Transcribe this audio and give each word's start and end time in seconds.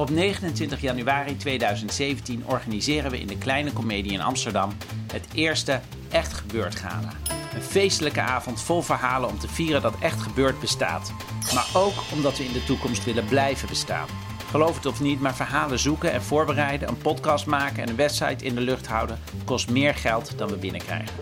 Op 0.00 0.10
29 0.10 0.80
januari 0.80 1.36
2017 1.36 2.44
organiseren 2.46 3.10
we 3.10 3.20
in 3.20 3.26
de 3.26 3.38
Kleine 3.38 3.72
Comedie 3.72 4.12
in 4.12 4.20
Amsterdam 4.20 4.72
het 5.12 5.26
eerste 5.34 5.80
Echt 6.10 6.32
Gebeurd 6.32 6.74
Gala. 6.74 7.12
Een 7.54 7.62
feestelijke 7.62 8.20
avond 8.20 8.62
vol 8.62 8.82
verhalen 8.82 9.28
om 9.28 9.38
te 9.38 9.48
vieren 9.48 9.82
dat 9.82 9.98
Echt 9.98 10.20
Gebeurd 10.20 10.60
bestaat. 10.60 11.12
Maar 11.54 11.66
ook 11.74 11.92
omdat 12.12 12.38
we 12.38 12.44
in 12.44 12.52
de 12.52 12.64
toekomst 12.64 13.04
willen 13.04 13.24
blijven 13.24 13.68
bestaan. 13.68 14.06
Geloof 14.50 14.76
het 14.76 14.86
of 14.86 15.00
niet, 15.00 15.20
maar 15.20 15.34
verhalen 15.34 15.78
zoeken 15.78 16.12
en 16.12 16.22
voorbereiden, 16.22 16.88
een 16.88 16.98
podcast 16.98 17.46
maken 17.46 17.82
en 17.82 17.88
een 17.88 17.96
website 17.96 18.44
in 18.44 18.54
de 18.54 18.60
lucht 18.60 18.86
houden 18.86 19.18
kost 19.44 19.70
meer 19.70 19.94
geld 19.94 20.38
dan 20.38 20.48
we 20.48 20.56
binnenkrijgen. 20.56 21.14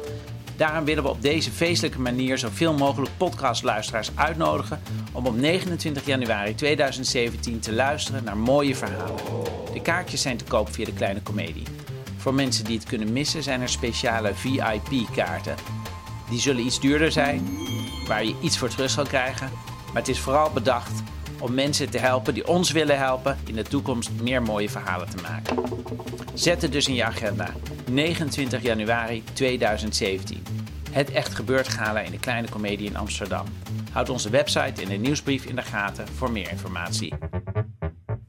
Daarom 0.59 0.85
willen 0.85 1.03
we 1.03 1.09
op 1.09 1.23
deze 1.23 1.51
feestelijke 1.51 2.01
manier 2.01 2.39
zoveel 2.39 2.73
mogelijk 2.73 3.11
podcastluisteraars 3.17 4.11
uitnodigen 4.15 4.81
om 5.12 5.27
op 5.27 5.37
29 5.37 6.07
januari 6.07 6.55
2017 6.55 7.61
te 7.61 7.73
luisteren 7.73 8.25
naar 8.25 8.37
mooie 8.37 8.75
verhalen. 8.75 9.17
De 9.73 9.83
kaartjes 9.83 10.23
zijn 10.23 10.36
te 10.36 10.45
koop 10.45 10.73
via 10.73 10.84
de 10.84 10.92
Kleine 10.92 11.23
Comedie. 11.23 11.67
Voor 12.17 12.34
mensen 12.34 12.64
die 12.64 12.79
het 12.79 12.86
kunnen 12.86 13.12
missen 13.12 13.42
zijn 13.42 13.61
er 13.61 13.69
speciale 13.69 14.34
VIP-kaarten. 14.34 15.55
Die 16.31 16.41
zullen 16.41 16.64
iets 16.64 16.81
duurder 16.81 17.12
zijn, 17.12 17.48
waar 18.06 18.25
je 18.25 18.34
iets 18.42 18.59
voor 18.59 18.69
terug 18.69 18.91
zal 18.91 19.06
krijgen. 19.06 19.51
Maar 19.86 20.03
het 20.03 20.09
is 20.09 20.20
vooral 20.20 20.51
bedacht 20.51 21.03
om 21.41 21.55
mensen 21.55 21.91
te 21.91 21.98
helpen 21.98 22.34
die 22.34 22.48
ons 22.48 22.70
willen 22.70 22.98
helpen 22.98 23.39
in 23.47 23.55
de 23.55 23.62
toekomst 23.62 24.11
meer 24.22 24.42
mooie 24.42 24.69
verhalen 24.69 25.11
te 25.11 25.22
maken. 25.22 25.62
Zet 26.34 26.62
het 26.62 26.72
dus 26.72 26.89
in 26.89 26.95
je 26.95 27.05
agenda. 27.05 27.55
29 27.91 28.62
januari 28.62 29.22
2017. 29.33 30.42
Het 30.91 31.11
Echt 31.11 31.34
Gebeurd 31.34 31.69
Gala 31.69 32.00
in 32.00 32.11
de 32.11 32.19
Kleine 32.19 32.48
Comedie 32.48 32.89
in 32.89 32.97
Amsterdam. 32.97 33.47
Houd 33.92 34.08
onze 34.08 34.30
website 34.30 34.83
en 34.83 34.89
de 34.89 34.97
nieuwsbrief 34.97 35.45
in 35.45 35.56
de 35.56 35.62
gaten 35.62 36.08
voor 36.08 36.30
meer 36.30 36.50
informatie. 36.50 37.14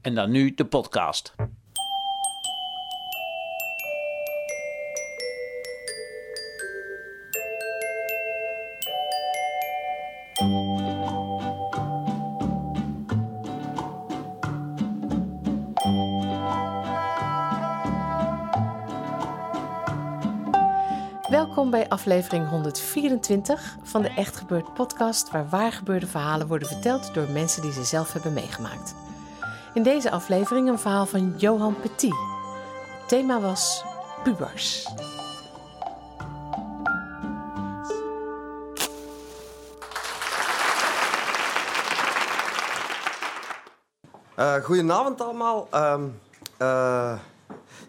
En 0.00 0.14
dan 0.14 0.30
nu 0.30 0.54
de 0.54 0.64
podcast. 0.64 1.34
Welkom 21.50 21.70
bij 21.70 21.88
aflevering 21.88 22.48
124 22.48 23.76
van 23.82 24.02
de 24.02 24.08
Echt 24.08 24.36
Gebeurd 24.36 24.74
podcast, 24.74 25.30
waar 25.30 25.48
waar 25.48 25.72
gebeurde 25.72 26.06
verhalen 26.06 26.46
worden 26.46 26.68
verteld 26.68 27.14
door 27.14 27.30
mensen 27.30 27.62
die 27.62 27.72
ze 27.72 27.84
zelf 27.84 28.12
hebben 28.12 28.32
meegemaakt. 28.32 28.94
In 29.74 29.82
deze 29.82 30.10
aflevering 30.10 30.68
een 30.68 30.78
verhaal 30.78 31.06
van 31.06 31.34
Johan 31.36 31.76
Petit. 31.80 32.14
Het 32.98 33.08
thema 33.08 33.40
was 33.40 33.84
pubers. 34.22 34.86
Uh, 44.38 44.54
goedenavond 44.54 45.20
allemaal. 45.20 45.68
Uh, 45.74 45.98
uh, 46.58 47.18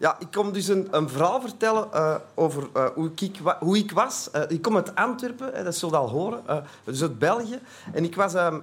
ja, 0.01 0.15
ik 0.19 0.27
kom 0.31 0.53
dus 0.53 0.67
een, 0.67 0.87
een 0.91 1.09
verhaal 1.09 1.41
vertellen 1.41 1.87
uh, 1.93 2.15
over 2.33 2.67
hoe, 2.95 3.11
ik, 3.15 3.39
hoe 3.59 3.77
ik 3.77 3.91
was. 3.91 4.29
ik 4.47 4.61
kom 4.61 4.75
uit 4.75 4.95
Antwerpen, 4.95 5.63
dat 5.63 5.75
zult 5.75 5.93
al 5.93 6.09
horen, 6.09 6.43
dus 6.83 7.01
uit 7.01 7.19
België. 7.19 7.59
En 7.93 8.03
ik 8.03 8.15
was 8.15 8.33
ehm, 8.33 8.59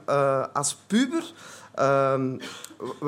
als 0.52 0.76
puber... 0.86 1.32
Ehm, 1.74 2.34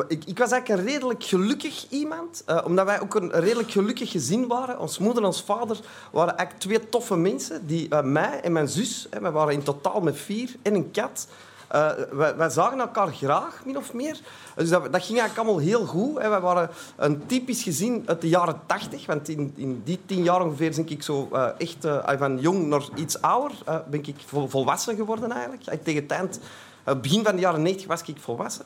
ik, 0.08 0.24
ik, 0.24 0.38
was 0.38 0.50
eigenlijk 0.50 0.68
een 0.68 0.86
redelijk 0.92 1.24
gelukkig 1.24 1.86
iemand, 1.88 2.44
omdat 2.64 2.86
wij 2.86 3.00
ook 3.00 3.14
een 3.14 3.30
redelijk 3.30 3.70
gelukkig 3.70 4.10
gezin 4.10 4.46
waren. 4.46 4.78
Ons 4.78 4.98
moeder 4.98 5.22
en 5.22 5.28
ons 5.28 5.42
vader 5.42 5.80
waren 6.10 6.36
eigenlijk 6.36 6.66
twee 6.66 6.88
toffe 6.88 7.16
mensen. 7.16 7.66
Die, 7.66 8.02
mij 8.02 8.40
en 8.40 8.52
mijn 8.52 8.68
zus, 8.68 9.06
hè, 9.10 9.20
we 9.20 9.30
waren 9.30 9.54
in 9.54 9.62
totaal 9.62 10.00
met 10.00 10.16
vier, 10.18 10.54
en 10.62 10.74
een 10.74 10.90
kat... 10.90 11.26
Uh, 11.74 11.90
wij, 12.36 12.50
zagen 12.50 12.80
elkaar 12.80 13.12
graag, 13.12 13.62
min 13.64 13.76
of 13.76 13.92
meer. 13.92 14.20
Dus 14.56 14.68
dat, 14.68 14.92
dat 14.92 15.04
ging 15.04 15.18
eigenlijk 15.18 15.38
allemaal 15.38 15.66
heel 15.66 15.86
goed. 15.86 16.18
Hè. 16.18 16.28
Wij 16.28 16.40
waren 16.40 16.70
een 16.96 17.26
typisch 17.26 17.62
gezin 17.62 18.02
uit 18.06 18.20
de 18.20 18.28
jaren 18.28 18.60
tachtig. 18.66 19.06
Want 19.06 19.28
in, 19.28 19.52
in, 19.56 19.82
die 19.84 20.00
tien 20.06 20.22
jaar 20.22 20.44
ongeveer 20.44 20.70
ben 20.70 20.88
ik 20.88 21.02
zo 21.02 21.28
uh, 21.32 21.48
echt 21.58 21.84
uh, 21.84 22.08
van 22.18 22.38
jong 22.38 22.66
naar 22.66 22.82
iets 22.94 23.20
ouder. 23.20 23.56
ben 23.90 24.06
ik 24.06 24.14
vol, 24.26 24.48
volwassen 24.48 24.96
geworden 24.96 25.32
eigenlijk. 25.32 25.82
Tegen 25.84 26.04
het 26.08 26.40
begin 27.02 27.24
van 27.24 27.34
de 27.34 27.40
jaren 27.40 27.62
negentig 27.62 27.86
was 27.86 28.02
ik 28.02 28.16
volwassen. 28.20 28.64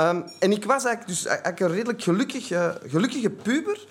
Um, 0.00 0.24
en 0.38 0.52
ik 0.52 0.64
was 0.64 0.84
eigenlijk, 0.84 1.06
dus 1.06 1.26
een 1.58 1.72
redelijk 1.72 2.02
gelukkig, 2.02 2.46
gelukkige 2.86 3.30
puber. 3.30 3.86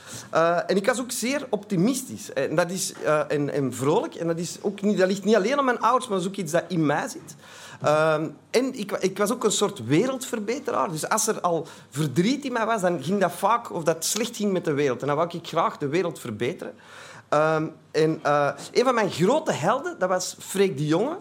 En 0.68 0.76
ik 0.76 0.86
was 0.86 1.00
ook 1.00 1.12
zeer 1.12 1.48
optimistisch. 1.50 2.34
En, 2.34 2.56
dat 2.56 2.72
is, 2.72 2.94
en, 3.28 3.54
en 3.54 3.74
vrolijk. 3.74 4.16
En 4.16 4.28
dat, 4.28 4.38
is 4.38 4.58
ook 4.62 4.82
niet, 4.82 4.98
dat 4.98 5.08
ligt 5.08 5.24
niet 5.24 5.36
alleen 5.36 5.58
aan 5.58 5.66
mijn 5.66 5.80
ouders, 5.80 6.08
maar 6.08 6.18
dat 6.18 6.28
ook 6.28 6.36
iets 6.36 6.52
dat 6.52 6.64
in 6.68 6.86
mij 6.86 7.08
zit. 7.08 7.36
Um, 7.84 8.38
en 8.50 8.74
ik, 8.74 8.92
ik, 8.92 9.18
was 9.18 9.32
ook 9.32 9.44
een 9.44 9.52
soort 9.52 9.86
wereldverbeteraar. 9.86 10.92
Dus 10.92 11.10
als 11.10 11.28
er 11.28 11.42
al 11.42 11.68
verdriet 11.90 12.46
in 12.46 12.54
mij 12.54 12.66
was, 12.66 12.82
dan 12.82 13.04
ging 13.04 13.20
dat 13.20 13.32
vaak 13.32 13.74
of 13.74 13.84
dat 13.84 14.06
slecht 14.06 14.36
ging 14.36 14.52
met 14.52 14.66
de 14.66 14.74
wereld. 14.74 15.02
En 15.02 15.08
dan 15.08 15.16
wou 15.16 15.30
ik 15.38 15.48
graag 15.48 15.78
de 15.78 15.88
wereld 15.88 16.20
verbeteren. 16.20 16.74
Um, 17.30 17.74
en 17.92 18.20
een 18.72 18.84
van 18.84 18.94
mijn 18.94 19.12
grote 19.12 19.52
helden, 19.52 19.96
dat 20.00 20.10
was 20.10 20.36
Freek 20.40 20.78
de 20.78 20.86
Jonge 20.86 21.18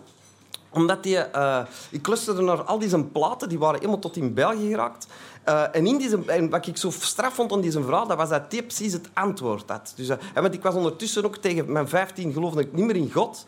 omdat 0.75 1.03
die, 1.03 1.17
uh, 1.17 1.61
ik 1.91 2.07
luisterde 2.07 2.43
naar 2.43 2.63
al 2.63 2.79
die 2.79 2.89
zijn 2.89 3.11
platen, 3.11 3.49
die 3.49 3.59
waren 3.59 3.79
helemaal 3.79 3.99
tot 3.99 4.17
in 4.17 4.35
België 4.35 4.69
geraakt. 4.69 5.07
Uh, 5.49 5.63
en, 5.73 5.87
in 5.87 5.99
deze, 5.99 6.19
en 6.27 6.51
wat 6.51 6.67
ik 6.67 6.77
zo 6.77 6.91
straf 6.91 7.35
vond 7.35 7.53
aan 7.53 7.61
deze 7.61 7.83
verhaal, 7.83 8.07
dat 8.07 8.17
was 8.17 8.29
dat 8.29 8.43
hij 8.49 8.63
precies 8.63 8.93
het 8.93 9.09
antwoord 9.13 9.71
had. 9.71 9.93
Dus, 9.97 10.09
uh, 10.09 10.17
want 10.35 10.55
ik 10.55 10.63
was 10.63 10.75
ondertussen 10.75 11.25
ook 11.25 11.37
tegen 11.37 11.73
mijn 11.73 11.89
15 11.89 12.33
geloofde 12.33 12.61
ik 12.61 12.73
niet 12.73 12.85
meer 12.85 12.97
in 12.97 13.13
God. 13.13 13.47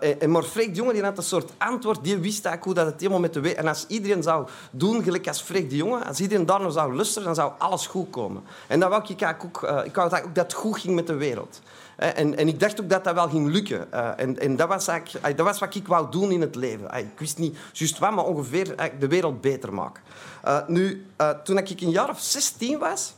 En, 0.00 0.30
maar 0.30 0.42
Freek 0.42 0.68
de 0.68 0.74
Jonge 0.74 0.92
die 0.92 1.02
had 1.02 1.18
een 1.18 1.24
soort 1.24 1.52
antwoord. 1.58 2.04
Die 2.04 2.16
wist 2.16 2.44
eigenlijk 2.44 2.64
hoe 2.64 2.74
dat 2.74 2.86
het 2.86 3.00
helemaal 3.00 3.20
met 3.20 3.34
de 3.34 3.40
wereld... 3.40 3.60
En 3.60 3.68
als 3.68 3.84
iedereen 3.88 4.22
zou 4.22 4.48
doen, 4.70 5.02
gelijk 5.02 5.28
als 5.28 5.40
Freek 5.40 5.70
de 5.70 5.76
Jonge, 5.76 6.04
als 6.04 6.20
iedereen 6.20 6.46
daar 6.46 6.60
naar 6.60 6.70
zou 6.70 6.94
luisteren, 6.94 7.24
dan 7.24 7.34
zou 7.34 7.52
alles 7.58 7.86
goed 7.86 8.10
komen. 8.10 8.42
En 8.66 8.80
dat 8.80 8.88
wou 8.88 9.02
ik 9.08 9.20
eigenlijk 9.20 9.62
ook... 9.62 9.84
ik 9.84 9.94
wou 9.94 10.08
dat, 10.08 10.24
ook 10.24 10.34
dat 10.34 10.44
het 10.44 10.52
goed 10.52 10.78
ging 10.78 10.94
met 10.94 11.06
de 11.06 11.14
wereld. 11.14 11.60
En, 11.96 12.36
en, 12.36 12.48
ik 12.48 12.60
dacht 12.60 12.80
ook 12.80 12.90
dat 12.90 13.04
dat 13.04 13.14
wel 13.14 13.28
ging 13.28 13.48
lukken. 13.48 13.88
Uh, 13.94 14.10
en, 14.16 14.38
en 14.38 14.56
dat, 14.56 14.68
was 14.68 14.88
eigenlijk, 14.88 15.36
dat 15.36 15.46
was 15.46 15.58
wat 15.58 15.74
ik 15.74 15.86
wou 15.86 16.10
doen 16.10 16.30
in 16.30 16.40
het 16.40 16.54
leven. 16.54 16.94
Ik 16.94 17.18
wist 17.18 17.38
niet 17.38 17.58
juist 17.72 17.98
wat, 17.98 18.14
maar 18.14 18.24
ongeveer 18.24 18.92
de 18.98 19.08
wereld 19.08 19.40
beter 19.40 19.74
maken. 19.74 20.02
Uh, 20.44 20.58
nu, 20.66 21.06
uh, 21.20 21.30
toen 21.30 21.58
ik 21.58 21.80
een 21.80 21.90
jaar 21.90 22.08
of 22.08 22.20
16 22.20 22.78
was, 22.78 23.14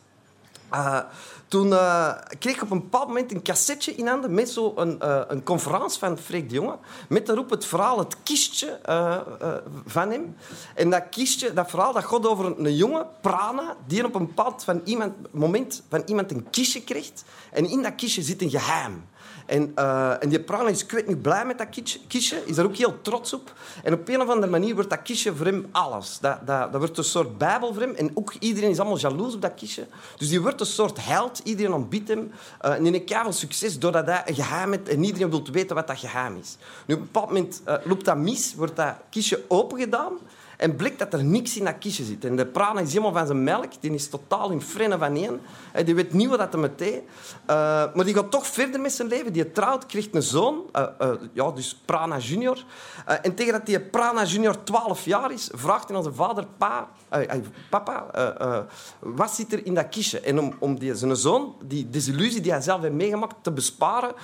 toen 1.48 1.68
kreeg 2.38 2.54
ik 2.54 2.62
op 2.62 2.70
een 2.70 2.80
bepaald 2.80 3.06
moment 3.06 3.32
een 3.32 3.42
cassetje 3.42 3.94
in 3.94 4.06
handen 4.06 4.34
met 4.34 4.50
zo'n 4.50 4.80
een, 4.80 4.96
een 5.32 5.42
conferentie 5.42 5.98
van 5.98 6.18
Freek 6.18 6.48
de 6.48 6.54
Jonge. 6.54 6.76
Met 7.08 7.26
daarop 7.26 7.50
het 7.50 7.64
verhaal, 7.64 7.98
het 7.98 8.16
kistje 8.22 8.80
van 9.86 10.10
hem. 10.10 10.36
En 10.74 10.90
dat 10.90 11.02
kistje, 11.10 11.52
dat 11.52 11.70
verhaal, 11.70 11.92
dat 11.92 12.04
gaat 12.04 12.26
over 12.26 12.44
een, 12.44 12.64
een 12.64 12.76
jonge, 12.76 13.06
Prana, 13.20 13.76
die 13.86 14.04
op 14.04 14.14
een 14.14 14.26
bepaald 14.26 14.64
van 14.64 14.80
iemand, 14.84 15.14
moment 15.30 15.82
van 15.88 16.02
iemand 16.06 16.30
een 16.30 16.50
kistje 16.50 16.82
krijgt. 16.82 17.24
En 17.50 17.70
in 17.70 17.82
dat 17.82 17.94
kistje 17.94 18.22
zit 18.22 18.42
een 18.42 18.50
geheim. 18.50 19.04
En, 19.48 19.72
uh, 19.78 20.22
en 20.22 20.28
die 20.28 20.40
Prana 20.40 20.68
is 20.68 20.86
kwijt 20.86 21.06
niet 21.06 21.22
blij 21.22 21.46
met 21.46 21.58
dat 21.58 21.66
kistje, 22.08 22.42
is 22.44 22.56
er 22.56 22.64
ook 22.64 22.76
heel 22.76 23.00
trots 23.02 23.32
op. 23.32 23.52
En 23.82 23.92
op 23.92 24.08
een 24.08 24.20
of 24.20 24.28
andere 24.28 24.52
manier 24.52 24.74
wordt 24.74 24.90
dat 24.90 25.02
kistje 25.02 25.34
voor 25.34 25.46
hem 25.46 25.66
alles. 25.72 26.18
Dat, 26.20 26.38
dat, 26.46 26.72
dat 26.72 26.80
wordt 26.80 26.98
een 26.98 27.04
soort 27.04 27.38
bijbel 27.38 27.72
voor 27.72 27.82
hem. 27.82 27.94
En 27.94 28.10
ook 28.14 28.34
iedereen 28.38 28.70
is 28.70 28.78
allemaal 28.78 28.98
jaloers 28.98 29.34
op 29.34 29.42
dat 29.42 29.54
kistje. 29.54 29.86
Dus 30.16 30.28
die 30.28 30.40
wordt 30.40 30.60
een 30.60 30.66
soort 30.66 31.04
held. 31.04 31.40
Iedereen 31.44 31.72
ontbiedt 31.72 32.08
hem. 32.08 32.32
Uh, 32.64 32.72
en 32.72 32.82
die 32.82 32.92
heeft 32.92 33.22
veel 33.22 33.32
succes 33.32 33.78
doordat 33.78 34.06
hij 34.06 34.22
een 34.24 34.34
geheim 34.34 34.70
heeft 34.70 34.88
en 34.88 35.04
iedereen 35.04 35.30
wil 35.30 35.46
weten 35.52 35.76
wat 35.76 35.86
dat 35.86 35.98
geheim 35.98 36.36
is. 36.36 36.56
Nu, 36.86 36.94
op 36.94 37.00
een 37.00 37.06
bepaald 37.06 37.28
moment 37.28 37.62
uh, 37.68 37.74
loopt 37.84 38.04
dat 38.04 38.16
mis, 38.16 38.54
wordt 38.54 38.76
dat 38.76 38.94
kistje 39.10 39.44
opengedaan. 39.48 40.12
En 40.58 40.76
blijkt 40.76 40.98
dat 40.98 41.12
er 41.12 41.24
niks 41.24 41.56
in 41.56 41.64
dat 41.64 41.78
kistje 41.78 42.04
zit. 42.04 42.24
En 42.24 42.36
de 42.36 42.46
prana 42.46 42.80
is 42.80 42.88
helemaal 42.88 43.12
van 43.12 43.26
zijn 43.26 43.44
melk. 43.44 43.72
Die 43.80 43.92
is 43.92 44.08
totaal 44.08 44.50
in 44.50 44.60
frennen 44.60 44.98
van 44.98 45.16
één. 45.16 45.40
Die 45.84 45.94
weet 45.94 46.12
niet 46.12 46.28
wat 46.28 46.38
dat 46.38 46.52
hem 46.52 46.70
deed. 46.76 46.94
Uh, 46.94 47.04
maar 47.94 48.04
die 48.04 48.14
gaat 48.14 48.30
toch 48.30 48.46
verder 48.46 48.80
met 48.80 48.92
zijn 48.92 49.08
leven. 49.08 49.32
Die 49.32 49.52
trouwt, 49.52 49.86
krijgt 49.86 50.14
een 50.14 50.22
zoon. 50.22 50.62
Uh, 50.76 50.86
uh, 51.02 51.10
ja, 51.32 51.50
dus 51.50 51.80
Prana 51.84 52.18
junior. 52.18 52.64
en 53.22 53.34
tegen 53.34 53.52
dat 53.52 53.66
die 53.66 53.80
Prana 53.80 54.24
junior 54.24 54.64
12 54.64 55.04
jaar 55.04 55.32
is, 55.32 55.50
vraagt 55.52 55.88
hij 55.88 56.02
zijn 56.02 56.14
vader... 56.14 56.46
Pa, 56.58 56.88
papa, 57.70 58.06
wat 58.98 59.30
zit 59.30 59.52
er 59.52 59.66
in 59.66 59.74
dat 59.74 59.88
kistje? 59.88 60.20
En 60.20 60.38
om, 60.38 60.52
om 60.58 60.78
die, 60.78 60.94
zijn 60.94 61.16
zoon, 61.16 61.54
die 61.64 61.90
desillusie 61.90 62.40
die 62.40 62.52
hij 62.52 62.60
zelf 62.60 62.80
heeft 62.80 62.94
meegemaakt, 62.94 63.34
te 63.42 63.50
besparen, 63.50 64.14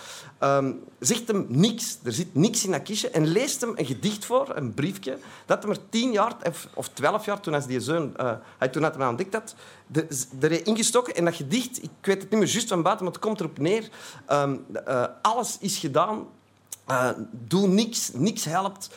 um, 0.41 0.83
zegt 0.99 1.29
hem 1.29 1.47
niks. 1.49 1.99
Er 2.05 2.13
zit 2.13 2.35
niks 2.35 2.65
in 2.65 2.71
dat 2.71 2.83
kistje. 2.83 3.11
En 3.11 3.27
leest 3.27 3.61
hem 3.61 3.73
een 3.77 3.87
gedicht 3.87 4.25
voor, 4.25 4.53
een 4.55 4.75
briefje, 4.75 5.19
dat 5.47 5.63
hem 5.63 5.73
er 5.73 5.89
tien 5.89 6.13
jaar 6.13 6.24
of 6.75 6.89
twaalf 6.89 7.25
jaar, 7.25 7.41
toen 7.41 7.61
die 7.67 7.81
zoon, 7.81 8.15
uh, 8.21 8.33
hij 8.59 8.69
toen 8.69 8.83
had 8.83 8.95
hem 8.95 9.09
ontdekt 9.09 9.35
had, 9.35 9.55
er 10.41 10.67
ingestoken. 10.67 11.15
En 11.15 11.25
dat 11.25 11.35
gedicht, 11.35 11.83
ik 11.83 11.91
weet 12.01 12.23
het 12.23 12.31
niet 12.31 12.41
meer 12.41 12.51
juist 12.51 12.69
van 12.69 12.83
buiten, 12.83 13.05
maar 13.05 13.15
het 13.15 13.23
komt 13.23 13.41
erop 13.41 13.59
neer. 13.59 13.89
Um, 14.33 14.67
uh, 14.89 15.05
alles 15.23 15.57
is 15.61 15.79
gedaan. 15.79 16.27
Uh, 16.91 17.11
doe 17.31 17.67
niks, 17.69 18.11
niks 18.13 18.45
helpt. 18.45 18.91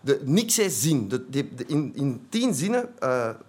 De, 0.00 0.20
niks 0.24 0.58
is 0.58 0.80
zin. 0.80 1.08
De, 1.08 1.48
in, 1.66 1.92
in 1.94 2.26
tien 2.28 2.54
zinnen 2.54 2.88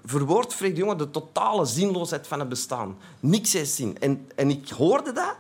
verwoordt 0.04 0.54
Freek 0.54 0.76
de 0.76 0.82
Jonge 0.82 0.96
de 0.96 1.12
totale 1.12 1.66
zinloosheid 1.66 2.28
van 2.28 2.40
het 2.40 2.50
bestaan. 2.50 2.98
Niks 3.20 3.56
is 3.56 3.76
zin. 3.76 4.00
En, 4.00 4.28
en 4.36 4.50
ik 4.50 4.70
hoorde 4.70 5.12
dat 5.12 5.36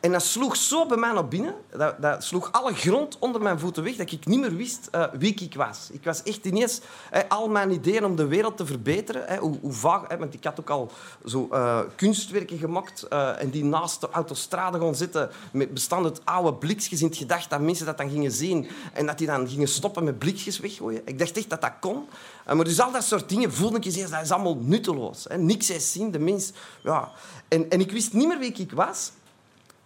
en 0.00 0.12
dat 0.12 0.22
sloeg 0.22 0.56
zo 0.56 0.86
bij 0.86 0.96
mij 0.96 1.12
naar 1.12 1.28
binnen. 1.28 1.54
Dat, 1.76 2.02
dat, 2.02 2.24
sloeg 2.24 2.52
alle 2.52 2.74
grond 2.74 3.18
onder 3.18 3.42
mijn 3.42 3.58
voeten 3.58 3.82
weg, 3.82 3.96
dat 3.96 4.12
ik 4.12 4.26
niet 4.26 4.40
meer 4.40 4.56
wist 4.56 4.88
uh, 4.94 5.04
wie 5.12 5.34
ik 5.34 5.54
was. 5.54 5.88
Ik 5.92 6.04
was 6.04 6.22
echt 6.22 6.44
ineens... 6.44 6.80
Uh, 7.14 7.20
al 7.28 7.48
mijn 7.48 7.70
ideeën 7.70 8.04
om 8.04 8.16
de 8.16 8.26
wereld 8.26 8.56
te 8.56 8.66
verbeteren, 8.66 9.38
hoe, 9.38 9.58
hoe 9.60 9.72
vaag... 9.72 10.16
want 10.18 10.34
ik 10.34 10.44
had 10.44 10.60
ook 10.60 10.70
al 10.70 10.90
zo 11.24 11.48
eh, 11.50 11.80
kunstwerken 11.96 12.58
gemaakt 12.58 13.08
en 13.38 13.50
die 13.50 13.64
naast 13.64 14.00
de 14.00 14.08
autostrade 14.10 14.78
gaan 14.78 14.94
zitten, 14.94 15.30
met 15.52 15.74
bestand 15.74 16.04
uit 16.04 16.20
oude 16.24 16.54
blikjes 16.54 17.00
in 17.00 17.06
het 17.06 17.16
gedacht 17.16 17.50
dat 17.50 17.60
mensen 17.60 17.86
dat 17.86 17.98
dan 17.98 18.10
gingen 18.10 18.32
zien 18.32 18.68
en 18.92 19.06
dat 19.06 19.18
die 19.18 19.26
dan 19.26 19.48
gingen 19.48 19.68
stoppen 19.68 20.04
met 20.04 20.18
blikjes 20.18 20.58
weggooien. 20.58 21.02
Ik 21.04 21.18
dacht 21.18 21.36
echt 21.36 21.50
dat 21.50 21.60
dat 21.60 21.72
kon. 21.80 22.08
maar 22.46 22.64
dus 22.64 22.80
al 22.80 22.92
dat 22.92 23.04
soort 23.04 23.28
dingen 23.28 23.52
voelde 23.52 23.76
ik 23.76 23.84
eens, 23.84 24.10
dat 24.10 24.22
is 24.22 24.30
allemaal 24.30 24.56
nutteloos. 24.60 25.26
Niks 25.36 25.70
is 25.70 25.92
zien, 25.92 26.10
de 26.10 26.18
mens... 26.18 26.52
Ja. 26.82 27.10
En, 27.48 27.70
en 27.70 27.80
ik 27.80 27.92
wist 27.92 28.12
niet 28.12 28.28
meer 28.28 28.38
wie 28.38 28.52
ik 28.52 28.72
was... 28.72 29.10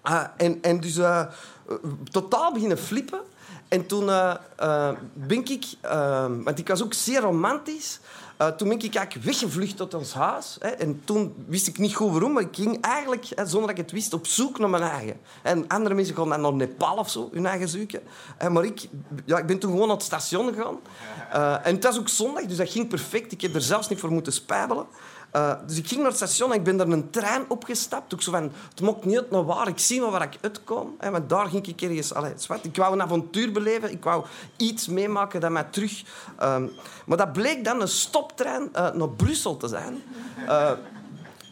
Uh, 0.08 0.22
en, 0.37 0.58
en 0.62 0.81
dus 0.81 0.96
uh, 0.96 1.22
totaal 2.10 2.52
beginnen 2.52 2.78
flippen. 2.78 3.20
En 3.69 3.87
toen 3.87 4.04
uh, 4.04 4.34
ben 5.12 5.44
ik... 5.44 5.64
want 6.44 6.58
ik 6.58 6.69
was 6.69 6.82
ook 6.82 6.94
zeer 6.94 7.20
romantisch. 7.20 8.00
toen 8.56 8.69
ben 8.69 8.78
ik 8.78 8.94
eigenlijk 8.94 9.26
weggevlucht 9.26 9.76
tot 9.76 9.94
ons 9.94 10.12
huis. 10.12 10.56
Hè. 10.60 10.69
En 10.69 11.00
toen 11.04 11.34
wist 11.46 11.66
ik 11.66 11.78
niet 11.78 11.94
goed 11.94 12.10
waarom, 12.10 12.32
maar 12.32 12.43
ik 12.43 12.56
ging 12.56 12.81
eigenlijk, 12.81 13.26
hè, 13.34 13.46
zonder 13.46 13.69
dat 13.69 13.78
ik 13.78 13.84
het 13.84 13.93
wist, 13.93 14.12
op 14.12 14.26
zoek 14.26 14.58
naar 14.58 14.70
mijn 14.70 14.82
eigen. 14.82 15.20
En 15.43 15.69
andere 15.69 15.94
mensen 15.94 16.16
gaan 16.16 16.28
dan 16.28 16.40
naar 16.40 16.52
Nepal 16.52 16.96
of 16.96 17.10
zo, 17.10 17.28
hun 17.32 17.46
eigen 17.46 17.69
zoeken. 17.69 18.02
maar 18.50 18.64
ik, 18.64 18.88
ja, 19.25 19.38
ik 19.38 19.46
ben 19.46 19.58
toen 19.58 19.70
gewoon 19.70 19.87
naar 19.87 19.96
het 19.96 20.05
station 20.05 20.55
gegaan. 20.55 20.78
en 21.64 21.75
het 21.75 21.84
was 21.84 21.98
ook 21.98 22.08
zondag, 22.08 22.44
dus 22.44 22.56
dat 22.56 22.70
ging 22.70 22.88
perfect. 22.88 23.32
Ik 23.32 23.40
heb 23.40 23.55
er 23.55 23.62
zelfs 23.62 23.88
niet 23.88 24.00
voor 24.00 24.12
moeten 24.12 24.32
spijbelen. 24.32 24.87
Uh, 25.37 25.52
dus 25.67 25.76
ik 25.76 25.88
ging 25.88 26.00
naar 26.00 26.08
het 26.08 26.17
station 26.17 26.50
en 26.52 26.58
ik 26.58 26.64
ben 26.64 26.76
daar 26.76 26.88
een 26.88 27.11
trein 27.11 27.44
opgestapt. 27.49 28.14
Ook 28.14 28.23
zo 28.23 28.31
van, 28.31 28.52
het 28.70 28.81
mocht 28.81 29.05
niet 29.05 29.17
uit 29.17 29.31
naar 29.31 29.44
waar. 29.44 29.69
Ik 29.69 29.79
zie 29.79 30.00
wel 30.00 30.11
waar 30.11 30.23
ik 30.23 30.38
uitkom. 30.40 30.94
Hè, 30.99 31.11
maar 31.11 31.26
daar 31.26 31.46
ging 31.46 31.67
ik 31.67 31.82
ergens... 31.82 32.14
Allee, 32.14 32.32
zwart. 32.37 32.64
Ik 32.64 32.76
wou 32.76 32.93
een 32.93 33.02
avontuur 33.02 33.52
beleven. 33.52 33.90
Ik 33.90 34.05
wou 34.05 34.25
iets 34.56 34.88
meemaken 34.88 35.40
dat 35.40 35.50
mij 35.50 35.64
terug... 35.70 36.02
Um, 36.43 36.70
maar 37.06 37.17
dat 37.17 37.32
bleek 37.32 37.64
dan 37.64 37.81
een 37.81 37.88
stoptrein 37.88 38.69
uh, 38.76 38.90
naar 38.90 39.08
Brussel 39.08 39.56
te 39.56 39.69
zijn. 39.69 40.02
Uh, 40.44 40.70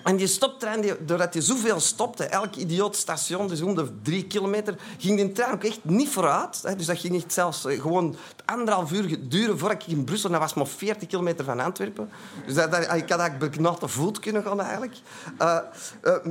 en 0.04 0.16
die 0.16 0.26
stoptrein, 0.26 0.80
die, 0.80 1.04
doordat 1.04 1.34
je 1.34 1.42
zoveel 1.42 1.80
stopte, 1.80 2.24
elk 2.24 2.56
idioot 2.56 2.96
station, 2.96 3.48
dus 3.48 3.60
om 3.60 3.74
de 3.74 4.00
drie 4.02 4.26
kilometer, 4.26 4.74
ging 4.98 5.16
die 5.16 5.32
trein 5.32 5.52
ook 5.52 5.64
echt 5.64 5.80
niet 5.82 6.08
vooruit. 6.08 6.62
Hè. 6.62 6.76
Dus 6.76 6.86
dat 6.86 6.98
ging 6.98 7.14
echt 7.16 7.32
zelfs 7.32 7.64
eh, 7.64 7.80
gewoon 7.80 8.16
anderhalf 8.44 8.92
uur 8.92 9.28
duren 9.28 9.58
voordat 9.58 9.82
ik 9.82 9.88
in 9.92 10.04
Brussel... 10.04 10.30
Dat 10.30 10.40
was 10.40 10.54
maar 10.54 10.66
40 10.66 11.08
kilometer 11.08 11.44
van 11.44 11.60
Antwerpen. 11.60 12.10
Dus 12.46 12.54
dat, 12.54 12.74
ik 12.74 13.08
had 13.10 13.20
eigenlijk 13.20 13.58
natte 13.58 13.88
voet 13.88 14.18
kunnen 14.18 14.42
gaan, 14.42 14.60
eigenlijk. 14.60 14.96
Uh, 15.40 15.58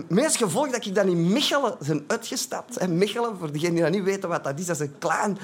meest 0.08 0.36
gevolg 0.36 0.70
dat 0.70 0.86
ik 0.86 0.96
dan 0.96 1.08
in 1.08 1.32
Mechelen 1.32 1.76
ben 1.88 2.04
uitgestapt. 2.08 2.78
En 2.78 2.98
Mechelen, 2.98 3.38
voor 3.38 3.52
degenen 3.52 3.74
die 3.74 3.84
dat 3.84 3.92
niet 3.92 4.04
weten 4.04 4.30
wat 4.30 4.44
dat 4.44 4.60
is, 4.60 4.66
dat 4.66 4.76
is 4.76 4.88
een 4.88 4.98
klein... 5.00 5.38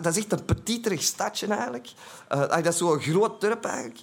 Dat 0.00 0.16
is 0.16 0.22
echt 0.22 0.32
een 0.32 0.44
petiterig 0.44 1.02
stadje, 1.02 1.46
eigenlijk. 1.46 1.88
Uh, 2.34 2.40
dat 2.48 2.66
is 2.66 2.76
zo'n 2.76 3.00
groot 3.00 3.40
dorp, 3.40 3.64
eigenlijk. 3.64 4.00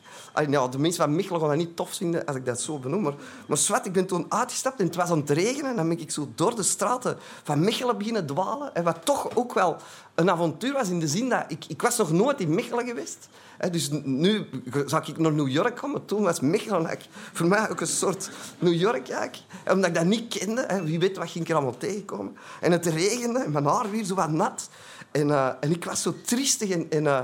Uh, 0.49 0.71
de 0.71 0.79
mensen 0.79 1.03
van 1.03 1.15
Mechelen 1.15 1.39
gaan 1.39 1.49
dat 1.49 1.57
niet 1.57 1.75
tof 1.75 1.93
vinden 1.93 2.25
als 2.25 2.35
ik 2.35 2.45
dat 2.45 2.61
zo 2.61 2.77
benoem, 2.77 3.15
maar 3.47 3.57
zwart, 3.59 3.85
ik 3.85 3.93
ben 3.93 4.05
toen 4.05 4.25
uitgestapt 4.29 4.79
en 4.79 4.85
het 4.85 4.95
was 4.95 5.09
aan 5.09 5.19
het 5.19 5.29
regenen. 5.29 5.69
En 5.69 5.75
dan 5.75 5.89
ben 5.89 5.99
ik 5.99 6.11
zo 6.11 6.29
door 6.35 6.55
de 6.55 6.63
straten 6.63 7.17
van 7.43 7.59
Mechelen 7.59 7.97
beginnen 7.97 8.25
dwalen. 8.25 8.75
En 8.75 8.83
wat 8.83 9.05
toch 9.05 9.35
ook 9.35 9.53
wel 9.53 9.77
een 10.15 10.29
avontuur 10.29 10.73
was 10.73 10.89
in 10.89 10.99
de 10.99 11.07
zin 11.07 11.29
dat 11.29 11.43
ik, 11.47 11.65
ik 11.67 11.81
was 11.81 11.97
nog 11.97 12.11
nooit 12.11 12.39
in 12.39 12.55
Mechelen 12.55 12.87
geweest. 12.87 13.29
Dus 13.71 13.89
nu 14.03 14.45
zou 14.85 15.03
ik 15.05 15.17
naar 15.17 15.31
New 15.31 15.47
York 15.47 15.75
komen. 15.75 16.05
Toen 16.05 16.23
was 16.23 16.39
Mechelen 16.39 16.97
voor 17.33 17.47
mij 17.47 17.69
ook 17.69 17.81
een 17.81 17.87
soort 17.87 18.29
New 18.59 18.73
York. 18.73 19.09
Eigenlijk. 19.09 19.37
Omdat 19.71 19.85
ik 19.85 19.95
dat 19.95 20.05
niet 20.05 20.37
kende. 20.37 20.81
Wie 20.83 20.99
weet 20.99 21.17
wat 21.17 21.29
ging 21.29 21.43
ik 21.43 21.49
er 21.49 21.55
allemaal 21.55 21.77
tegenkomen. 21.77 22.37
En 22.61 22.71
het 22.71 22.85
regende 22.85 23.39
en 23.39 23.51
mijn 23.51 23.65
haar 23.65 23.89
weer 23.89 24.03
zo 24.03 24.15
wat 24.15 24.29
nat. 24.29 24.69
En, 25.11 25.27
uh, 25.27 25.49
en 25.59 25.71
ik 25.71 25.85
was 25.85 26.01
zo 26.01 26.13
triestig 26.25 26.69
en... 26.69 26.89
en 26.89 27.03
uh, 27.03 27.21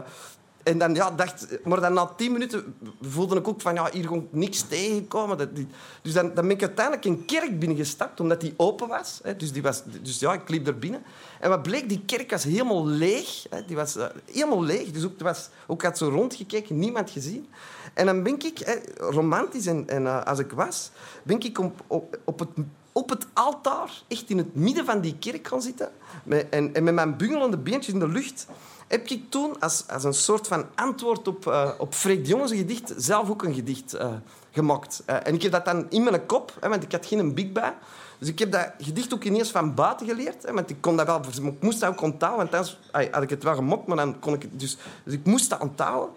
en 0.66 0.78
dan, 0.78 0.96
ja, 0.96 1.12
dacht, 1.12 1.48
maar 1.64 1.82
dan 1.82 1.94
na 1.94 2.06
tien 2.06 2.32
minuten 2.32 2.76
voelde 3.02 3.36
ik 3.36 3.48
ook 3.48 3.62
van, 3.62 3.74
ja, 3.74 3.90
hier 3.92 4.08
kon 4.08 4.28
niks 4.32 4.62
tegenkomen. 4.62 5.68
Dus 6.02 6.14
dan, 6.14 6.34
dan 6.34 6.48
ben 6.48 6.56
ik 6.56 6.62
uiteindelijk 6.62 7.06
een 7.06 7.26
kerk 7.26 7.60
binnengestapt, 7.60 8.20
omdat 8.20 8.42
die 8.42 8.54
open 8.58 8.88
was. 8.88 9.22
Dus, 9.38 9.52
die 9.52 9.62
was 9.62 9.84
dus 10.02 10.20
ja, 10.20 10.34
ik 10.34 10.50
liep 10.50 10.68
er 10.68 10.80
binnen. 10.80 11.04
En 11.40 11.50
wat 11.50 11.62
bleek, 11.62 11.90
die 11.90 12.04
kerk 12.06 12.32
was 12.32 12.44
helemaal 12.44 12.88
leeg. 12.88 13.48
Die 13.68 13.76
was 13.76 13.98
uh, 13.98 14.06
helemaal 14.32 14.64
leeg. 14.64 14.92
Dus 14.92 15.06
ook, 15.06 15.20
was, 15.20 15.50
ook 15.68 15.84
had 15.84 15.98
zo 15.98 16.10
rondgekeken, 16.10 16.80
niemand 16.80 17.10
gezien. 17.10 17.48
En 17.94 18.06
dan 18.06 18.24
ben 18.24 18.40
ik, 18.40 18.82
romantisch 18.98 19.66
en, 19.66 19.90
en 19.90 20.04
uh, 20.04 20.24
als 20.24 20.40
ik 20.40 20.52
was, 20.52 20.92
ben 21.24 21.40
ik 21.40 21.60
op, 21.60 21.84
op, 21.88 22.20
op 22.24 22.40
het 22.40 22.50
op 22.98 23.10
het 23.10 23.28
altaar, 23.34 23.92
echt 24.08 24.30
in 24.30 24.38
het 24.38 24.56
midden 24.56 24.86
van 24.86 25.02
die 25.02 25.16
kerk 25.20 25.48
gaan 25.48 25.62
zitten. 25.62 25.92
Met, 26.24 26.50
en, 26.50 26.72
met 26.72 26.94
mijn 26.94 27.18
bungelende 27.18 27.58
beentjes 27.58 27.94
in 27.94 28.00
de 28.00 28.08
lucht 28.08 28.48
heb 28.88 29.08
ik 29.08 29.30
toen 29.30 29.60
als, 29.60 29.84
als 29.88 30.04
een 30.04 30.14
soort 30.14 30.48
van 30.48 30.66
antwoord 30.76 31.28
op, 31.28 31.46
uh, 31.46 31.70
op 31.78 31.94
Freek 31.94 32.24
de 32.24 32.30
Jonge 32.30 32.48
gedicht 32.48 32.94
zelf 32.98 33.30
ook 33.30 33.44
een 33.44 33.54
gedicht 33.54 33.96
uh, 33.96 34.14
gemaakt. 34.52 35.04
Uh, 35.10 35.28
en 35.28 35.34
ik 35.34 35.42
heb 35.42 35.52
dat 35.52 35.66
dan 35.66 35.86
in 35.90 36.04
mijn 36.04 36.26
kop, 36.26 36.58
hè, 36.60 36.70
want 36.70 36.84
ik 36.84 36.92
had 36.92 37.06
geen 37.06 37.34
big 37.34 37.52
bij. 37.52 37.74
Dus 38.18 38.28
ik 38.28 38.40
heb 38.40 38.52
dat 38.52 38.72
gedicht 38.78 39.14
ook 39.14 39.24
ineens 39.24 39.52
van 39.52 39.74
buiten 39.74 40.08
geleerd. 40.08 40.44
Hè, 40.44 40.54
want 40.54 40.70
ik, 40.70 40.78
kon 40.80 40.98
dat 40.98 41.06
wel, 41.06 41.22
ik 41.44 41.62
moest 41.62 41.80
dat 41.80 41.90
ook 41.90 42.02
onthouden, 42.02 42.50
want 42.50 42.54
anders 42.54 42.80
had 43.12 43.24
ik 43.24 43.30
het 43.30 43.44
wel 43.44 43.56
gemokt, 43.56 43.88
maar 43.88 43.98
dan 43.98 44.20
kon 44.20 44.34
ik 44.34 44.42
het 44.42 44.60
dus... 44.60 44.78
Dus 45.04 45.14
ik 45.14 45.26
moest 45.26 45.50
dat 45.50 45.60
onthouden. 45.60 46.16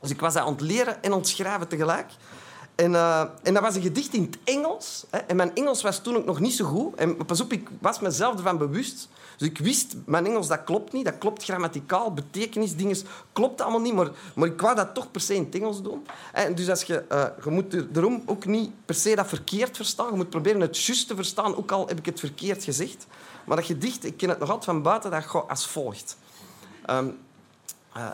Dus 0.00 0.10
ik 0.10 0.20
was 0.20 0.34
dat 0.34 0.42
aan 0.42 0.52
het 0.52 0.60
leren 0.60 1.02
en 1.02 1.12
ontschrijven 1.12 1.68
tegelijk. 1.68 2.10
En, 2.76 2.92
uh, 2.92 3.20
en 3.42 3.54
dat 3.54 3.62
was 3.62 3.74
een 3.74 3.82
gedicht 3.82 4.14
in 4.14 4.22
het 4.22 4.38
Engels. 4.44 5.04
Hè. 5.10 5.18
En 5.18 5.36
mijn 5.36 5.54
Engels 5.54 5.82
was 5.82 5.98
toen 5.98 6.16
ook 6.16 6.24
nog 6.24 6.40
niet 6.40 6.52
zo 6.52 6.64
goed. 6.64 6.94
En 6.94 7.26
pas 7.26 7.40
op, 7.40 7.52
ik 7.52 7.68
was 7.80 8.00
mezelf 8.00 8.36
ervan 8.36 8.58
bewust. 8.58 9.08
Dus 9.36 9.48
ik 9.48 9.58
wist, 9.58 9.94
mijn 10.04 10.26
Engels 10.26 10.48
dat 10.48 10.64
klopt 10.64 10.92
niet. 10.92 11.04
Dat 11.04 11.18
klopt 11.18 11.44
grammaticaal, 11.44 12.12
betekenisdingen 12.12 12.96
klopt 13.32 13.60
allemaal 13.60 13.80
niet. 13.80 13.94
Maar, 13.94 14.10
maar 14.34 14.48
ik 14.48 14.60
wou 14.60 14.74
dat 14.74 14.94
toch 14.94 15.10
per 15.10 15.20
se 15.20 15.34
in 15.34 15.44
het 15.44 15.54
Engels 15.54 15.82
doen. 15.82 16.06
En 16.32 16.54
dus 16.54 16.68
als 16.70 16.82
je, 16.82 17.04
uh, 17.12 17.24
je 17.44 17.50
moet 17.50 17.74
er, 17.74 17.92
daarom 17.92 18.22
ook 18.26 18.46
niet 18.46 18.70
per 18.84 18.94
se 18.94 19.14
dat 19.14 19.26
verkeerd 19.26 19.76
verstaan. 19.76 20.10
Je 20.10 20.16
moet 20.16 20.30
proberen 20.30 20.60
het 20.60 20.84
juist 20.84 21.08
te 21.08 21.14
verstaan, 21.14 21.56
ook 21.56 21.70
al 21.70 21.86
heb 21.86 21.98
ik 21.98 22.06
het 22.06 22.20
verkeerd 22.20 22.64
gezegd. 22.64 23.06
Maar 23.44 23.56
dat 23.56 23.66
gedicht, 23.66 24.04
ik 24.04 24.16
ken 24.16 24.28
het 24.28 24.38
nog 24.38 24.48
altijd 24.48 24.70
van 24.70 24.82
buiten, 24.82 25.10
dat 25.10 25.24
gaat 25.24 25.48
als 25.48 25.66
volgt. 25.66 26.16
Um, 26.90 27.18
uh, 27.96 28.10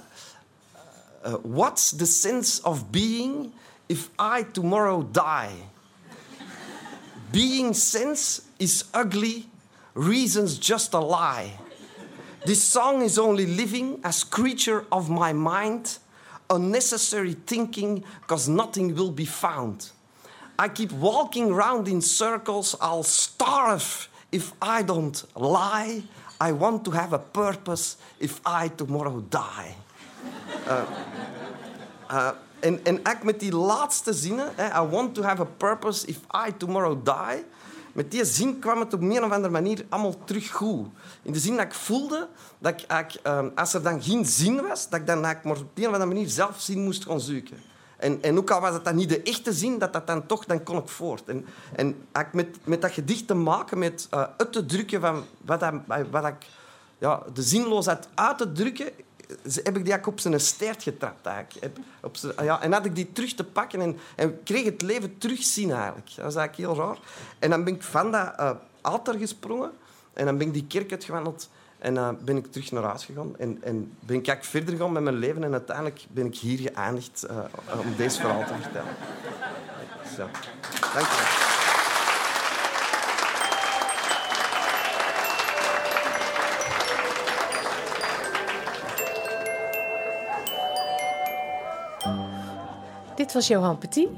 what's 1.43 1.97
the 1.97 2.07
sense 2.07 2.63
of 2.63 2.91
being 2.91 3.53
if 3.89 4.11
I 4.19 4.43
tomorrow 4.43 5.03
die. 5.03 5.53
Being 7.31 7.75
sense 7.75 8.43
is 8.59 8.85
ugly, 8.93 9.49
reason's 9.95 10.59
just 10.59 10.95
a 10.95 11.01
lie. 11.01 11.53
This 12.45 12.63
song 12.63 13.03
is 13.03 13.19
only 13.19 13.47
living 13.47 14.01
as 14.03 14.25
creature 14.25 14.85
of 14.91 15.09
my 15.09 15.33
mind, 15.33 15.99
unnecessary 16.51 17.35
thinking, 17.47 18.05
cause 18.27 18.49
nothing 18.49 18.95
will 18.95 19.13
be 19.13 19.25
found. 19.25 19.91
I 20.59 20.69
keep 20.69 20.93
walking 20.93 21.53
round 21.53 21.89
in 21.89 22.01
circles, 22.01 22.77
I'll 22.81 23.05
starve 23.05 24.09
if 24.31 24.53
I 24.61 24.83
don't 24.83 25.25
lie. 25.37 26.03
I 26.41 26.53
want 26.53 26.85
to 26.87 26.91
have 26.91 27.13
a 27.13 27.19
purpose 27.19 27.97
if 28.19 28.41
I 28.45 28.69
tomorrow 28.69 29.21
die. 29.21 29.77
Uh, 30.67 30.87
uh, 32.11 32.35
En, 32.63 32.79
en 32.85 32.95
eigenlijk 32.95 33.25
met 33.25 33.41
die 33.41 33.57
laatste 33.57 34.13
zinnen, 34.13 34.49
I 34.59 34.81
want 34.91 35.15
to 35.15 35.23
have 35.23 35.43
a 35.43 35.49
purpose 35.57 36.07
if 36.07 36.19
I 36.47 36.57
tomorrow 36.57 37.05
die, 37.05 37.45
met 37.93 38.11
die 38.11 38.25
zin 38.25 38.59
kwam 38.59 38.81
het 38.81 38.95
op 38.95 39.01
een 39.01 39.25
of 39.25 39.31
andere 39.31 39.53
manier 39.53 39.85
allemaal 39.89 40.25
terug 40.25 40.51
goed. 40.51 40.87
In 41.23 41.33
de 41.33 41.39
zin 41.39 41.57
dat 41.57 41.65
ik 41.65 41.75
voelde 41.75 42.29
dat 42.59 42.81
ik 42.81 43.15
ehm, 43.23 43.49
als 43.55 43.75
er 43.75 43.83
dan 43.83 44.03
geen 44.03 44.27
zin 44.27 44.61
was, 44.61 44.89
dat 44.89 45.01
ik 45.01 45.07
dan 45.07 45.21
maar 45.21 45.41
op 45.45 45.67
een 45.75 45.87
of 45.87 45.93
andere 45.93 46.07
manier 46.07 46.29
zelf 46.29 46.61
zin 46.61 46.85
moest 46.85 47.05
gaan 47.05 47.21
zoeken. 47.21 47.57
En, 47.97 48.23
en 48.23 48.39
ook 48.39 48.51
al 48.51 48.61
was 48.61 48.75
het 48.75 48.85
dan 48.85 48.97
niet 48.97 49.09
de 49.09 49.23
echte 49.23 49.53
zin, 49.53 49.79
dat 49.79 49.93
dat 49.93 50.07
dan 50.07 50.27
toch, 50.27 50.45
dan 50.45 50.63
kon 50.63 50.79
ik 50.79 50.89
voort. 50.89 51.25
En, 51.25 51.47
en 51.73 52.07
met, 52.33 52.59
met 52.65 52.83
dat 52.83 52.93
gedicht 52.93 53.27
te 53.27 53.35
maken, 53.35 53.79
met 53.79 54.09
uh, 54.15 54.25
uit 54.37 54.53
te 54.53 54.67
drukken 54.67 55.01
van 55.01 55.25
wat, 55.45 55.65
wat 56.11 56.27
ik 56.27 56.47
ja, 56.99 57.23
de 57.35 57.43
zinloosheid 57.43 58.09
uit 58.15 58.39
te 58.39 58.53
drukken, 58.53 58.91
heb 59.63 59.77
ik 59.77 59.85
die 59.85 60.07
op 60.07 60.21
zijn 60.21 60.41
stert 60.41 60.83
getrapt. 60.83 61.27
Eigenlijk. 61.27 61.77
Op 62.03 62.17
zijn, 62.17 62.33
ja, 62.43 62.63
en 62.63 62.73
had 62.73 62.85
ik 62.85 62.95
die 62.95 63.13
terug 63.13 63.35
te 63.35 63.45
pakken 63.45 63.81
en, 63.81 63.99
en 64.17 64.43
kreeg 64.43 64.65
het 64.65 64.83
leven 64.83 65.19
terugzien 65.19 65.71
eigenlijk. 65.71 66.07
Dat 66.15 66.25
was 66.25 66.37
eigenlijk 66.37 66.57
heel 66.57 66.87
raar. 66.87 66.99
En 67.39 67.51
dan 67.51 67.65
ben 67.65 67.75
ik 67.75 67.83
van 67.83 68.11
dat 68.11 68.61
uh, 68.83 69.21
gesprongen 69.21 69.71
en 70.13 70.25
dan 70.25 70.39
ben 70.39 70.47
ik 70.47 70.53
die 70.53 70.67
kerk 70.67 70.91
uitgewandeld 70.91 71.49
en 71.79 72.19
ben 72.25 72.37
ik 72.37 72.53
terug 72.53 72.73
naar 72.73 72.83
huis 72.83 73.05
gegaan. 73.05 73.39
En, 73.39 73.59
en 73.63 73.97
ben 74.01 74.17
ik 74.17 74.27
eigenlijk 74.27 74.45
verder 74.45 74.75
gegaan 74.75 74.93
met 74.93 75.03
mijn 75.03 75.17
leven 75.17 75.45
en 75.45 75.53
uiteindelijk 75.53 76.07
ben 76.11 76.27
ik 76.27 76.37
hier 76.37 76.59
geëindigd 76.59 77.27
uh, 77.31 77.39
om 77.81 77.97
deze 77.97 78.21
verhaal 78.21 78.45
te 78.45 78.55
vertellen. 78.61 78.95
Zo. 80.17 80.29
Dank 80.95 81.07
je 81.07 81.52
Dit 93.23 93.33
was 93.33 93.47
Johan 93.47 93.79
Petit. 93.79 94.09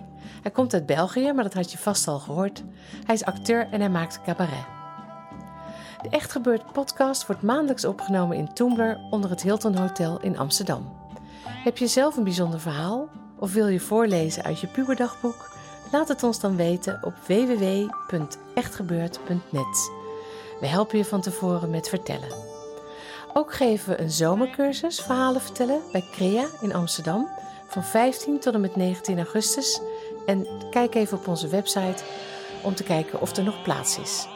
Hij 0.42 0.50
komt 0.50 0.75
uit 0.75 0.87
België, 0.87 1.32
maar 1.32 1.44
dat 1.44 1.54
had 1.54 1.73
je 1.73 1.78
vast 1.78 2.08
al 2.08 2.18
gehoord. 2.18 2.62
Hij 3.04 3.14
is 3.14 3.25
acteur 3.25 3.68
en 3.70 3.80
hij 3.80 3.90
maakt 3.90 4.23
cabaret. 4.23 4.66
De 6.02 6.08
Echt 6.08 6.32
Gebeurd 6.32 6.73
podcast 6.73 7.26
wordt 7.26 7.42
maandelijks 7.42 7.84
opgenomen 7.84 8.37
in 8.37 8.52
Toembler 8.52 9.00
onder 9.11 9.30
het 9.30 9.42
Hilton 9.42 9.76
Hotel 9.76 10.20
in 10.20 10.38
Amsterdam. 10.38 10.96
Heb 11.46 11.78
je 11.78 11.87
zelf 11.87 12.16
een 12.16 12.25
bijzonder 12.25 12.61
verhaal 12.61 13.08
of 13.38 13.52
wil 13.52 13.68
je 13.68 13.80
voorlezen 13.80 14.44
uit 14.44 14.61
je 14.61 14.66
puberdagboek? 14.66 15.56
Laat 15.92 16.08
het 16.08 16.23
ons 16.23 16.40
dan 16.40 16.56
weten 16.56 16.99
op 17.02 17.14
www.echtgebeurd.net. 17.26 19.90
We 20.61 20.66
helpen 20.66 20.99
je 20.99 21.04
van 21.04 21.20
tevoren 21.20 21.70
met 21.70 21.88
vertellen. 21.88 22.52
Ook 23.32 23.54
geven 23.54 23.90
we 23.90 24.00
een 24.00 24.11
zomercursus 24.11 25.00
verhalen 25.00 25.40
vertellen 25.40 25.80
bij 25.92 26.04
Crea 26.12 26.46
in 26.61 26.75
Amsterdam 26.75 27.28
van 27.75 27.85
15 27.85 28.38
tot 28.38 28.54
en 28.54 28.61
met 28.61 28.76
19 28.76 29.16
augustus. 29.16 29.81
En 30.26 30.47
kijk 30.71 30.95
even 30.95 31.19
op 31.19 31.28
onze 31.28 31.49
website 31.49 32.02
om 32.62 32.75
te 32.75 32.83
kijken 32.83 33.21
of 33.21 33.37
er 33.37 33.45
nog 33.45 33.62
plaats 33.62 33.99
is. 33.99 34.26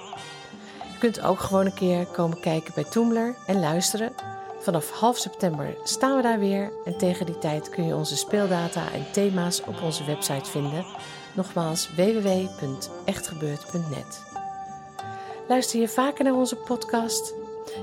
Je 0.93 0.99
kunt 0.99 1.21
ook 1.21 1.41
gewoon 1.41 1.67
een 1.67 1.75
keer 1.75 2.07
komen 2.07 2.41
kijken 2.41 2.75
bij 2.75 2.85
Toomler 2.85 3.37
en 3.47 3.61
luisteren. 3.61 4.13
Vanaf 4.61 4.91
half 4.91 5.19
september 5.19 5.77
staan 5.85 6.17
we 6.17 6.23
daar 6.23 6.39
weer 6.39 6.73
en 6.85 6.99
tegen 6.99 7.27
die 7.27 7.39
tijd 7.39 7.69
kun 7.69 7.87
je 7.87 7.95
onze 7.95 8.17
speeldata 8.17 8.93
en 8.93 9.07
thema's 9.13 9.63
op 9.67 9.83
onze 9.83 10.05
website 10.05 10.51
vinden. 10.51 10.87
Nogmaals 11.35 11.95
www.echtgebeurd.net. 11.95 14.23
Luister 15.49 15.81
je 15.81 15.89
vaker 15.89 16.25
naar 16.25 16.35
onze 16.35 16.57
podcast? 16.57 17.35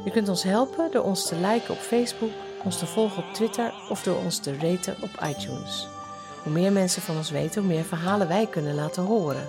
Je 0.04 0.12
kunt 0.12 0.30
ons 0.30 0.44
helpen 0.44 0.92
door 0.92 1.04
ons 1.04 1.28
te 1.28 1.36
liken 1.36 1.74
op 1.74 1.80
Facebook 1.80 2.32
ons 2.66 2.78
te 2.78 2.86
volgen 2.86 3.24
op 3.24 3.34
Twitter 3.34 3.74
of 3.90 4.04
door 4.04 4.18
ons 4.18 4.40
te 4.40 4.58
raten 4.58 4.96
op 5.02 5.24
iTunes. 5.24 5.88
Hoe 6.44 6.52
meer 6.52 6.72
mensen 6.72 7.02
van 7.02 7.18
ons 7.18 7.30
weten, 7.30 7.62
hoe 7.62 7.72
meer 7.72 7.84
verhalen 7.84 8.28
wij 8.28 8.48
kunnen 8.48 8.76
laten 8.76 9.04
horen. 9.04 9.48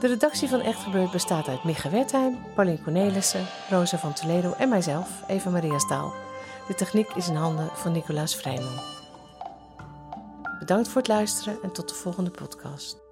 De 0.00 0.06
redactie 0.06 0.48
van 0.48 0.60
Echt 0.60 0.82
Gebeurd 0.82 1.10
bestaat 1.10 1.48
uit 1.48 1.64
Micha 1.64 1.90
Wertheim, 1.90 2.38
Pauline 2.54 2.82
Cornelissen, 2.82 3.46
Rosa 3.70 3.98
van 3.98 4.12
Toledo 4.12 4.52
en 4.52 4.68
mijzelf, 4.68 5.08
Eva 5.26 5.50
Maria 5.50 5.78
Staal. 5.78 6.14
De 6.66 6.74
techniek 6.74 7.08
is 7.14 7.28
in 7.28 7.34
handen 7.34 7.70
van 7.74 7.92
Nicolaas 7.92 8.36
Vrijman. 8.36 8.80
Bedankt 10.58 10.88
voor 10.88 11.00
het 11.00 11.10
luisteren 11.10 11.58
en 11.62 11.72
tot 11.72 11.88
de 11.88 11.94
volgende 11.94 12.30
podcast. 12.30 13.07